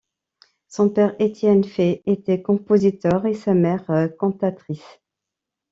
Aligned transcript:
Son 0.67 0.89
père 0.89 1.13
Étienne 1.19 1.63
Fay 1.63 2.01
était 2.07 2.41
compositeur 2.41 3.27
et 3.27 3.35
sa 3.35 3.53
mère 3.53 3.85
cantatrice. 4.17 4.99